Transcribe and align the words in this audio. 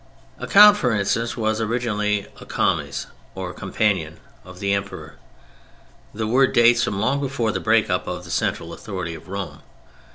A 0.39 0.47
count, 0.47 0.77
for 0.77 0.95
instance, 0.95 1.37
was 1.37 1.61
originally 1.61 2.25
a 2.39 2.45
"comes" 2.47 3.05
or 3.35 3.53
"companion" 3.53 4.19
of 4.43 4.57
the 4.59 4.73
Emperor. 4.73 5.17
The 6.11 6.25
word 6.25 6.53
dates 6.53 6.83
from 6.83 6.99
long 6.99 7.19
before 7.19 7.51
the 7.51 7.59
break 7.59 7.87
up 7.87 8.07
of 8.07 8.23
the 8.23 8.31
central 8.31 8.73
authority 8.73 9.13
of 9.13 9.27
Rome. 9.27 9.59